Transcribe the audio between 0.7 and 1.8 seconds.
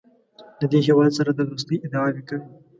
دې هېواد سره د دوستۍ